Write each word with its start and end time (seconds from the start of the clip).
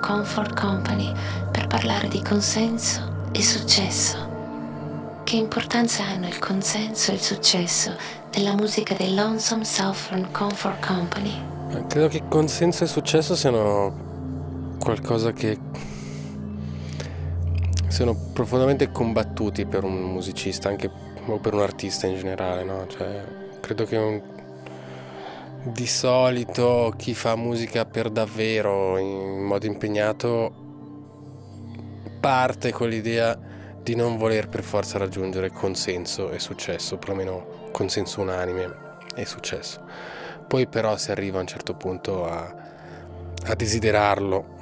Comfort 0.00 0.58
Company 0.58 1.12
per 1.52 1.66
parlare 1.66 2.08
di 2.08 2.22
consenso 2.22 3.28
e 3.32 3.42
successo. 3.42 4.28
Che 5.22 5.36
importanza 5.36 6.04
hanno 6.04 6.26
il 6.26 6.38
consenso 6.38 7.12
e 7.12 7.14
il 7.14 7.20
successo 7.20 7.94
della 8.30 8.54
musica 8.54 8.94
dei 8.94 9.14
Lonesome 9.14 9.64
Southern 9.64 10.32
Comfort 10.32 10.84
Company? 10.84 11.32
Credo 11.86 12.08
che 12.08 12.22
consenso 12.28 12.82
e 12.84 12.86
successo 12.88 13.36
siano 13.36 14.76
qualcosa 14.80 15.32
che 15.32 15.58
siano 17.88 18.16
profondamente 18.32 18.90
combattuti 18.90 19.66
per 19.66 19.84
un 19.84 20.12
musicista, 20.12 20.68
anche 20.68 20.90
o 21.26 21.38
per 21.38 21.54
un 21.54 21.60
artista 21.60 22.06
in 22.06 22.16
generale, 22.16 22.64
no? 22.64 22.86
Cioè, 22.88 23.24
credo 23.60 23.84
che 23.84 23.96
un, 23.96 24.20
di 25.62 25.86
solito 25.86 26.94
chi 26.96 27.14
fa 27.14 27.36
musica 27.36 27.84
per 27.84 28.10
davvero, 28.10 28.96
in 28.98 29.44
modo 29.44 29.66
impegnato, 29.66 30.52
parte 32.20 32.72
con 32.72 32.88
l'idea 32.88 33.38
di 33.82 33.94
non 33.94 34.16
voler 34.16 34.48
per 34.48 34.62
forza 34.62 34.98
raggiungere 34.98 35.50
consenso 35.50 36.30
e 36.30 36.38
successo, 36.38 36.96
perlomeno 36.96 37.68
consenso 37.72 38.20
unanime 38.20 38.72
e 39.14 39.24
successo. 39.26 39.80
Poi 40.46 40.66
però 40.66 40.96
si 40.96 41.10
arriva 41.10 41.38
a 41.38 41.42
un 41.42 41.46
certo 41.46 41.74
punto 41.74 42.24
a, 42.24 42.54
a 43.44 43.54
desiderarlo. 43.54 44.58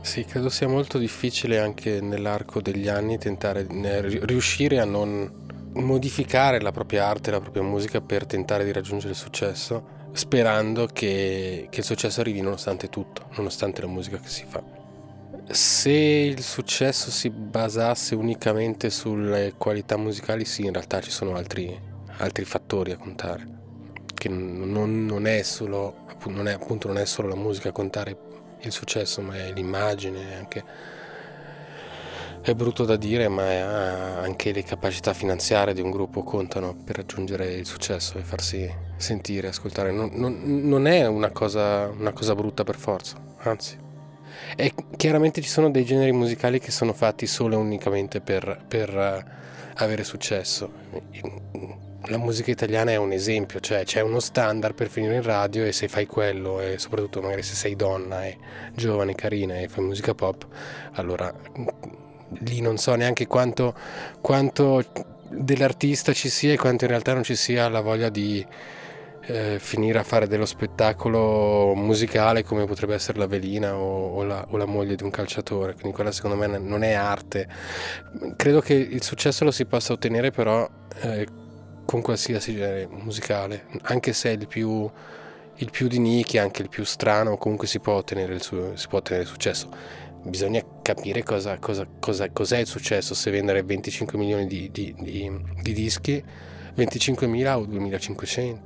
Sì, 0.00 0.24
credo 0.24 0.48
sia 0.48 0.68
molto 0.68 0.98
difficile 0.98 1.58
anche 1.58 2.00
nell'arco 2.00 2.60
degli 2.60 2.88
anni 2.88 3.18
tentare 3.18 3.66
riuscire 3.68 4.78
a 4.78 4.84
non 4.84 5.46
modificare 5.80 6.60
la 6.60 6.72
propria 6.72 7.06
arte, 7.06 7.30
la 7.30 7.40
propria 7.40 7.62
musica 7.62 8.00
per 8.00 8.26
tentare 8.26 8.64
di 8.64 8.72
raggiungere 8.72 9.12
il 9.12 9.18
successo, 9.18 9.96
sperando 10.12 10.86
che, 10.86 11.68
che 11.70 11.80
il 11.80 11.84
successo 11.84 12.20
arrivi 12.20 12.40
nonostante 12.40 12.88
tutto, 12.88 13.28
nonostante 13.36 13.80
la 13.80 13.86
musica 13.86 14.18
che 14.18 14.28
si 14.28 14.44
fa. 14.46 14.62
Se 15.50 15.90
il 15.90 16.42
successo 16.42 17.10
si 17.10 17.30
basasse 17.30 18.14
unicamente 18.14 18.90
sulle 18.90 19.54
qualità 19.56 19.96
musicali, 19.96 20.44
sì, 20.44 20.64
in 20.64 20.72
realtà 20.72 21.00
ci 21.00 21.10
sono 21.10 21.34
altri, 21.36 21.78
altri 22.18 22.44
fattori 22.44 22.92
a 22.92 22.96
contare, 22.96 23.46
che 24.14 24.28
non, 24.28 25.06
non, 25.06 25.26
è 25.26 25.42
solo, 25.42 26.04
non, 26.26 26.48
è, 26.48 26.52
appunto, 26.52 26.88
non 26.88 26.98
è 26.98 27.06
solo 27.06 27.28
la 27.28 27.36
musica 27.36 27.70
a 27.70 27.72
contare 27.72 28.16
il 28.60 28.72
successo, 28.72 29.22
ma 29.22 29.36
è 29.36 29.52
l'immagine, 29.52 30.36
anche 30.36 30.64
è 32.50 32.54
brutto 32.54 32.84
da 32.84 32.96
dire, 32.96 33.28
ma 33.28 34.20
anche 34.20 34.52
le 34.52 34.62
capacità 34.62 35.12
finanziarie 35.12 35.74
di 35.74 35.80
un 35.80 35.90
gruppo 35.90 36.22
contano 36.22 36.74
per 36.74 36.96
raggiungere 36.96 37.52
il 37.54 37.66
successo 37.66 38.18
e 38.18 38.22
farsi 38.22 38.72
sentire, 38.96 39.48
ascoltare. 39.48 39.90
Non, 39.90 40.10
non, 40.14 40.40
non 40.44 40.86
è 40.86 41.06
una 41.06 41.30
cosa, 41.30 41.88
una 41.88 42.12
cosa 42.12 42.34
brutta 42.34 42.64
per 42.64 42.76
forza, 42.76 43.16
anzi. 43.38 43.76
E 44.56 44.72
chiaramente 44.96 45.40
ci 45.40 45.48
sono 45.48 45.70
dei 45.70 45.84
generi 45.84 46.12
musicali 46.12 46.58
che 46.58 46.70
sono 46.70 46.92
fatti 46.92 47.26
solo 47.26 47.56
e 47.56 47.58
unicamente 47.58 48.20
per, 48.20 48.64
per 48.66 48.94
uh, 48.94 49.30
avere 49.74 50.04
successo. 50.04 50.70
La 52.06 52.18
musica 52.18 52.50
italiana 52.50 52.92
è 52.92 52.96
un 52.96 53.12
esempio, 53.12 53.60
cioè 53.60 53.84
c'è 53.84 54.00
uno 54.00 54.20
standard 54.20 54.74
per 54.74 54.88
finire 54.88 55.16
in 55.16 55.22
radio 55.22 55.64
e 55.64 55.72
se 55.72 55.88
fai 55.88 56.06
quello, 56.06 56.60
e 56.60 56.78
soprattutto 56.78 57.20
magari 57.20 57.42
se 57.42 57.54
sei 57.54 57.76
donna 57.76 58.24
e 58.24 58.38
giovane, 58.74 59.14
carina 59.14 59.58
e 59.58 59.68
fai 59.68 59.84
musica 59.84 60.14
pop, 60.14 60.46
allora 60.92 61.34
lì 62.40 62.60
non 62.60 62.76
so 62.76 62.94
neanche 62.94 63.26
quanto, 63.26 63.74
quanto 64.20 64.84
dell'artista 65.30 66.12
ci 66.12 66.28
sia 66.28 66.52
e 66.52 66.56
quanto 66.56 66.84
in 66.84 66.90
realtà 66.90 67.12
non 67.14 67.22
ci 67.22 67.36
sia 67.36 67.68
la 67.68 67.80
voglia 67.80 68.08
di 68.08 68.44
eh, 69.28 69.58
finire 69.60 69.98
a 69.98 70.02
fare 70.02 70.26
dello 70.26 70.46
spettacolo 70.46 71.74
musicale 71.74 72.42
come 72.42 72.64
potrebbe 72.64 72.94
essere 72.94 73.18
la 73.18 73.26
velina 73.26 73.76
o, 73.76 74.14
o, 74.14 74.22
la, 74.24 74.46
o, 74.48 74.56
la, 74.56 74.64
moglie 74.64 74.94
di 74.94 75.02
un 75.02 75.10
calciatore, 75.10 75.74
quindi 75.74 75.92
quella 75.92 76.12
secondo 76.12 76.36
me 76.36 76.46
non 76.58 76.82
è 76.82 76.92
arte. 76.92 77.46
Credo 78.36 78.60
che 78.60 78.74
il 78.74 79.02
successo 79.02 79.44
lo 79.44 79.50
si 79.50 79.66
possa 79.66 79.92
ottenere 79.92 80.30
però 80.30 80.68
eh, 81.02 81.26
con 81.84 82.00
qualsiasi 82.00 82.54
genere 82.54 82.88
musicale, 82.90 83.66
anche 83.82 84.12
se 84.12 84.30
è 84.30 84.32
il 84.32 84.46
più, 84.46 84.90
il 85.56 85.70
più 85.70 85.88
di 85.88 85.98
nicchia, 85.98 86.42
anche 86.42 86.62
il 86.62 86.68
più 86.68 86.84
strano, 86.84 87.36
comunque 87.36 87.66
si 87.66 87.80
può 87.80 87.94
ottenere 87.94 88.34
il, 88.34 88.42
su, 88.42 88.72
si 88.74 88.88
può 88.88 88.98
ottenere 88.98 89.24
il 89.24 89.30
successo 89.30 89.68
bisogna 90.22 90.62
capire 90.82 91.22
cosa, 91.22 91.58
cosa, 91.58 91.86
cosa, 91.98 92.30
cos'è 92.30 92.58
il 92.58 92.66
successo, 92.66 93.14
se 93.14 93.30
vendere 93.30 93.62
25 93.62 94.18
milioni 94.18 94.46
di, 94.46 94.70
di, 94.70 94.94
di, 94.98 95.30
di 95.62 95.72
dischi, 95.72 96.22
25.000 96.76 97.54
o 97.54 97.66
2.500, 97.66 98.58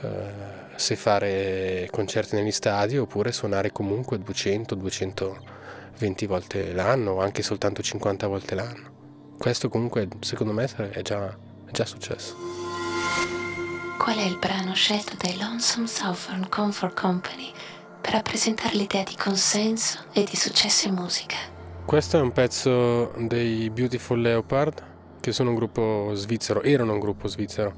eh, 0.00 0.52
se 0.76 0.96
fare 0.96 1.88
concerti 1.90 2.36
negli 2.36 2.50
stadi 2.50 2.98
oppure 2.98 3.32
suonare 3.32 3.72
comunque 3.72 4.18
200, 4.18 4.74
220 4.74 6.26
volte 6.26 6.72
l'anno 6.72 7.12
o 7.12 7.20
anche 7.20 7.42
soltanto 7.42 7.82
50 7.82 8.26
volte 8.26 8.54
l'anno. 8.54 8.90
Questo 9.38 9.68
comunque 9.68 10.08
secondo 10.20 10.52
me 10.52 10.68
è 10.90 11.02
già, 11.02 11.28
è 11.66 11.70
già 11.70 11.84
successo. 11.84 12.36
Qual 13.98 14.16
è 14.16 14.22
il 14.22 14.36
brano 14.38 14.74
scelto 14.74 15.14
dai 15.16 15.36
Lonesome 15.38 15.86
Southern 15.86 16.48
Comfort 16.48 16.98
Company? 16.98 17.52
Per 18.02 18.12
rappresentare 18.12 18.76
l'idea 18.76 19.04
di 19.04 19.14
consenso 19.16 20.00
e 20.12 20.24
di 20.24 20.36
successo 20.36 20.88
in 20.88 20.94
musica. 20.94 21.36
Questo 21.86 22.18
è 22.18 22.20
un 22.20 22.32
pezzo 22.32 23.12
dei 23.16 23.70
Beautiful 23.70 24.20
Leopard, 24.20 24.82
che 25.20 25.32
sono 25.32 25.50
un 25.50 25.54
gruppo 25.54 26.10
svizzero, 26.14 26.62
erano 26.62 26.92
un 26.92 26.98
gruppo 26.98 27.28
svizzero. 27.28 27.72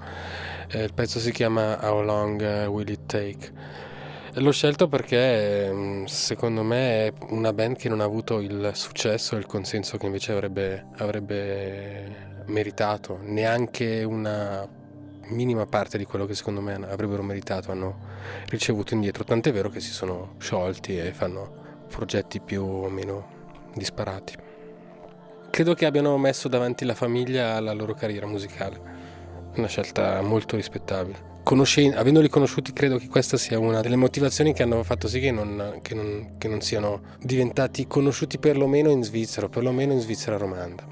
Eh, 0.69 0.83
il 0.83 0.95
pezzo 0.95 1.21
si 1.21 1.31
chiama 1.31 1.79
How 1.81 2.03
Long 2.03 2.67
Will 2.67 2.89
It 2.89 3.07
Take? 3.07 3.53
L'ho 4.37 4.51
scelto 4.51 4.89
perché 4.89 5.71
mm, 5.71 6.05
secondo 6.07 6.63
me 6.63 7.07
è 7.07 7.13
una 7.29 7.53
band 7.53 7.77
che 7.77 7.89
non 7.89 8.01
ha 8.01 8.05
avuto 8.05 8.41
il 8.41 8.71
successo 8.75 9.37
e 9.37 9.39
il 9.39 9.47
consenso 9.47 9.97
che 9.97 10.07
invece 10.07 10.33
avrebbe, 10.33 10.87
avrebbe 10.97 12.33
meritato, 12.47 13.19
neanche 13.23 14.03
una 14.03 14.67
minima 15.29 15.67
parte 15.67 15.99
di 15.99 16.05
quello 16.05 16.27
che 16.27 16.35
secondo 16.35 16.61
me 16.61 16.75
avrebbero 16.75 17.23
meritato 17.23 17.71
hanno 17.71 17.99
ricevuto 18.47 18.95
indietro, 18.95 19.25
tant'è 19.25 19.53
vero 19.53 19.69
che 19.69 19.81
si 19.81 19.91
sono 19.91 20.35
sciolti 20.39 20.99
e 20.99 21.12
fanno 21.12 21.62
progetti 21.89 22.41
più 22.41 22.65
o 22.65 22.89
meno 22.89 23.27
disparati. 23.75 24.34
Credo 25.51 25.75
che 25.75 25.87
abbiano 25.87 26.19
messo 26.19 26.49
davanti 26.49 26.84
la 26.84 26.95
famiglia 26.95 27.55
alla 27.55 27.73
loro 27.73 27.95
carriera 27.95 28.27
musicale, 28.27 28.81
una 29.55 29.69
scelta 29.69 30.21
molto 30.21 30.57
rispettabile. 30.57 31.33
Conoscen- 31.45 31.97
avendoli 31.97 32.29
conosciuti 32.29 32.73
credo 32.73 32.97
che 32.97 33.07
questa 33.07 33.37
sia 33.37 33.59
una 33.59 33.81
delle 33.81 33.97
motivazioni 33.97 34.53
che 34.53 34.63
hanno 34.63 34.83
fatto 34.83 35.07
sì 35.07 35.21
che 35.21 35.31
non, 35.31 35.79
che 35.83 35.95
non, 35.95 36.34
che 36.39 36.49
non 36.49 36.61
siano 36.61 37.03
diventati 37.21 37.87
conosciuti 37.87 38.39
perlomeno 38.39 38.91
in 38.91 39.05
Svizzera, 39.05 39.49
perlomeno 39.49 39.93
in 39.93 40.01
Svizzera 40.01 40.39
romanda. 40.39 40.84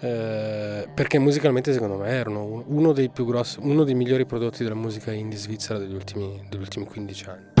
Eh, 0.00 0.88
perché 0.94 1.18
musicalmente 1.18 1.72
secondo 1.72 1.96
me 1.96 2.08
erano 2.08 2.64
uno 2.66 2.92
dei 2.92 3.10
grossi, 3.24 3.58
uno 3.60 3.84
dei 3.84 3.94
migliori 3.94 4.26
prodotti 4.26 4.62
della 4.62 4.74
musica 4.74 5.12
indie 5.12 5.38
svizzera 5.38 5.78
degli 5.78 5.94
ultimi, 5.94 6.42
degli 6.48 6.60
ultimi 6.60 6.84
15 6.86 7.28
anni. 7.28 7.55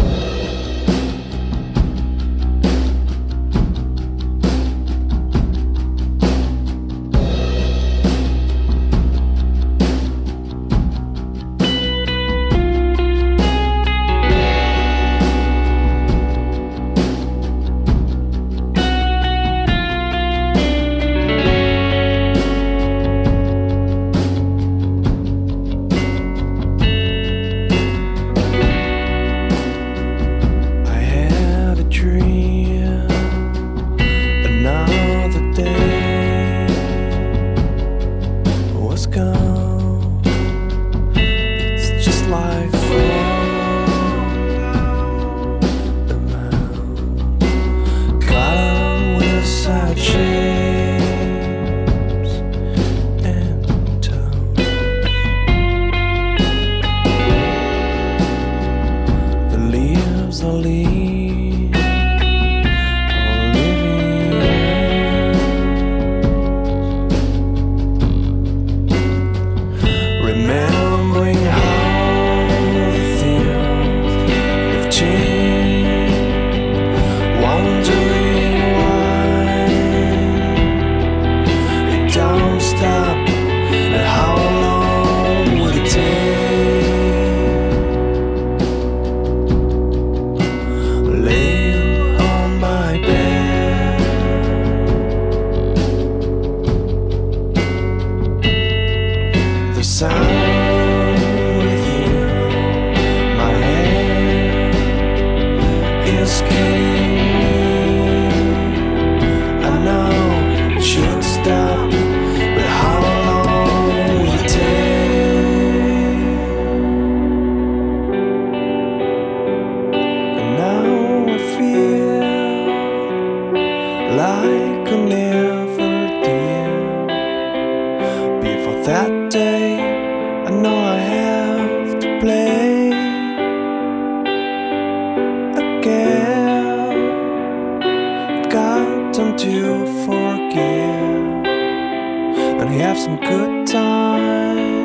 Have 142.96 143.04
some 143.04 143.16
good 143.20 143.66
time. 143.66 144.75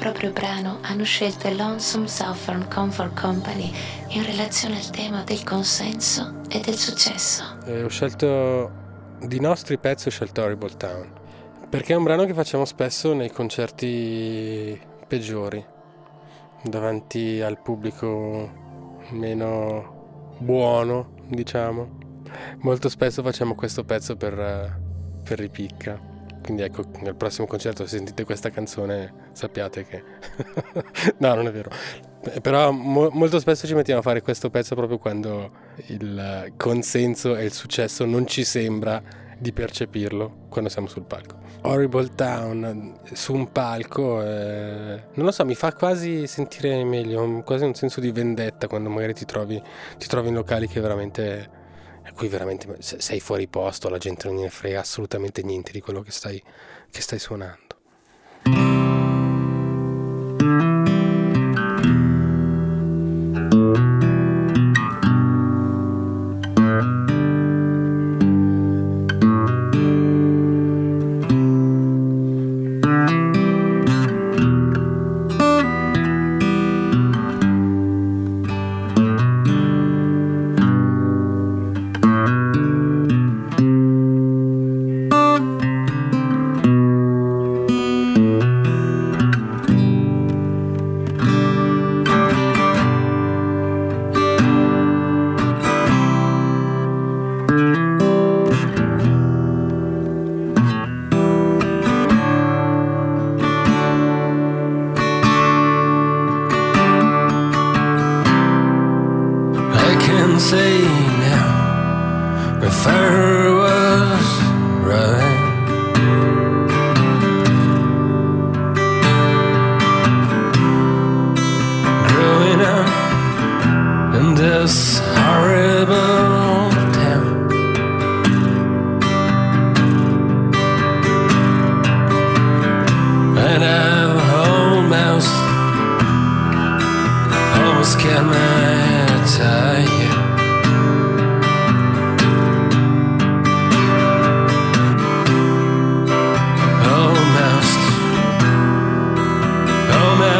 Proprio 0.00 0.32
brano 0.32 0.78
hanno 0.80 1.04
scelto 1.04 1.46
i 1.46 1.54
Lonesome 1.54 2.08
Southern 2.08 2.66
Comfort 2.70 3.20
Company 3.20 3.70
in 4.08 4.24
relazione 4.24 4.76
al 4.76 4.88
tema 4.88 5.22
del 5.24 5.44
consenso 5.44 6.40
e 6.48 6.58
del 6.60 6.74
successo. 6.74 7.58
Eh, 7.66 7.84
ho 7.84 7.88
scelto 7.88 8.70
di 9.20 9.38
nostri 9.40 9.76
pezzi, 9.76 10.08
ho 10.08 10.10
scelto 10.10 10.40
Horrible 10.40 10.74
Town. 10.78 11.12
Perché 11.68 11.92
è 11.92 11.96
un 11.96 12.04
brano 12.04 12.24
che 12.24 12.32
facciamo 12.32 12.64
spesso 12.64 13.12
nei 13.12 13.30
concerti 13.30 14.80
peggiori, 15.06 15.62
davanti 16.62 17.42
al 17.42 17.60
pubblico 17.60 18.50
meno 19.10 20.38
buono, 20.38 21.10
diciamo. 21.28 21.98
Molto 22.60 22.88
spesso 22.88 23.22
facciamo 23.22 23.54
questo 23.54 23.84
pezzo 23.84 24.16
per, 24.16 24.32
eh, 24.32 24.80
per 25.22 25.38
ripicca. 25.38 26.00
Quindi 26.50 26.66
ecco, 26.66 26.82
nel 27.02 27.14
prossimo 27.14 27.46
concerto 27.46 27.86
se 27.86 27.98
sentite 27.98 28.24
questa 28.24 28.50
canzone 28.50 29.28
sappiate 29.30 29.84
che... 29.84 30.02
no, 31.18 31.34
non 31.34 31.46
è 31.46 31.52
vero. 31.52 31.70
Eh, 32.24 32.40
Però 32.40 32.72
mo- 32.72 33.08
molto 33.12 33.38
spesso 33.38 33.68
ci 33.68 33.74
mettiamo 33.74 34.00
a 34.00 34.02
fare 34.02 34.20
questo 34.20 34.50
pezzo 34.50 34.74
proprio 34.74 34.98
quando 34.98 35.52
il 35.86 36.52
consenso 36.56 37.36
e 37.36 37.44
il 37.44 37.52
successo 37.52 38.04
non 38.04 38.26
ci 38.26 38.42
sembra 38.42 39.00
di 39.38 39.52
percepirlo 39.52 40.46
quando 40.48 40.68
siamo 40.68 40.88
sul 40.88 41.04
palco. 41.04 41.38
Horrible 41.62 42.08
Town 42.16 42.94
su 43.12 43.32
un 43.32 43.52
palco, 43.52 44.20
eh, 44.20 45.02
non 45.14 45.24
lo 45.24 45.30
so, 45.30 45.44
mi 45.44 45.54
fa 45.54 45.72
quasi 45.72 46.26
sentire 46.26 46.82
meglio, 46.82 47.42
quasi 47.44 47.62
un 47.62 47.74
senso 47.74 48.00
di 48.00 48.10
vendetta 48.10 48.66
quando 48.66 48.88
magari 48.90 49.14
ti 49.14 49.24
trovi, 49.24 49.62
ti 49.98 50.08
trovi 50.08 50.30
in 50.30 50.34
locali 50.34 50.66
che 50.66 50.80
veramente 50.80 51.58
qui 52.14 52.28
veramente 52.28 52.76
sei 52.80 53.20
fuori 53.20 53.46
posto, 53.48 53.88
la 53.88 53.98
gente 53.98 54.28
non 54.28 54.40
ne 54.40 54.50
frega 54.50 54.80
assolutamente 54.80 55.42
niente 55.42 55.72
di 55.72 55.80
quello 55.80 56.02
che 56.02 56.10
stai, 56.10 56.42
che 56.90 57.00
stai 57.00 57.18
suonando. 57.18 57.79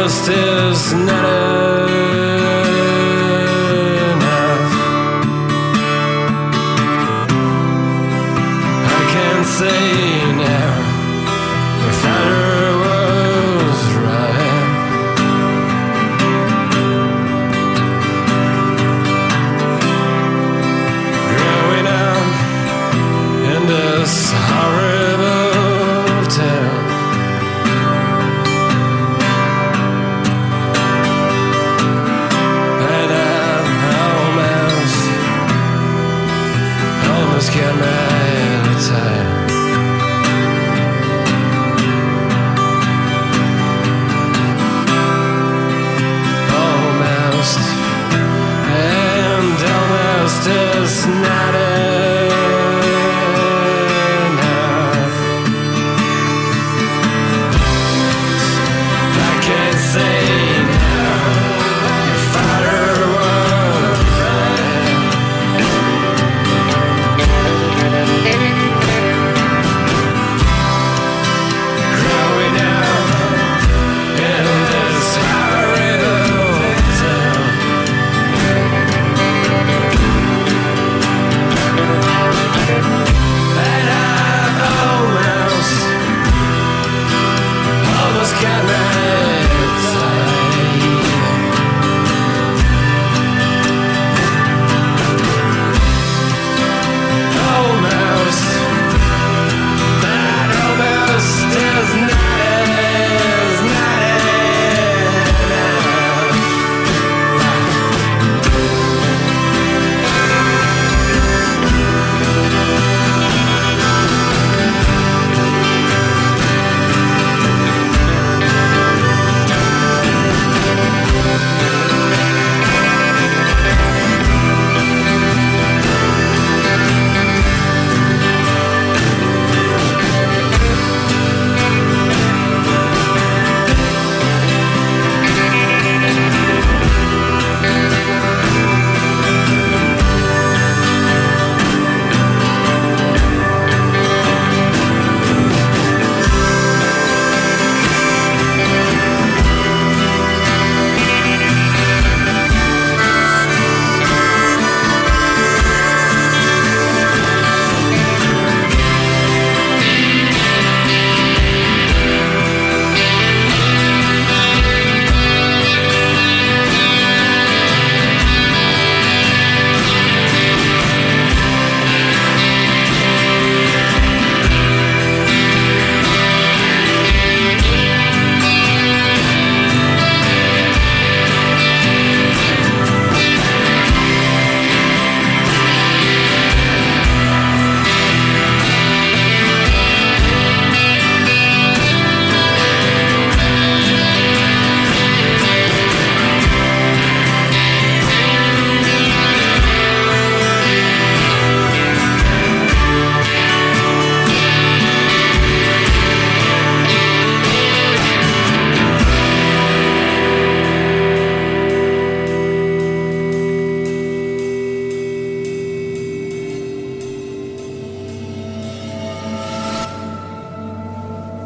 justice, 0.01 0.93
not 0.93 1.25
a 1.25 1.70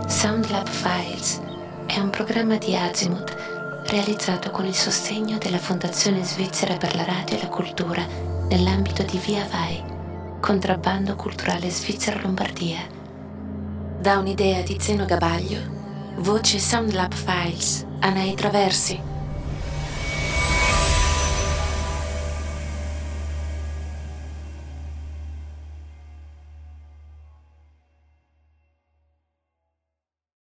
Soundlab 0.08 0.68
Files 0.68 1.42
è 1.88 1.98
un 1.98 2.12
programma 2.12 2.58
di 2.58 2.76
Azimuth 2.76 3.36
realizzato 3.88 4.52
con 4.52 4.66
il 4.66 4.76
sostegno 4.76 5.40
della 5.40 5.58
Fondazione 5.58 6.24
Svizzera 6.24 6.78
per 6.78 6.96
la 6.96 7.04
Radio 7.04 7.38
e 7.38 7.42
la 7.42 7.48
Cultura 7.48 8.06
nell'ambito 8.50 9.02
di 9.02 9.18
Via 9.18 9.46
Vai, 9.50 9.84
contrabbando 10.40 11.16
culturale 11.16 11.72
Svizzera 11.72 12.22
Lombardia. 12.22 12.82
Da 14.00 14.20
un'idea 14.20 14.62
di 14.62 14.78
Zeno 14.80 15.06
Gabaglio, 15.06 15.60
voce 16.18 16.60
Soundlab 16.60 17.14
Files, 17.14 17.86
Anai 18.00 18.36
Traversi. 18.36 19.14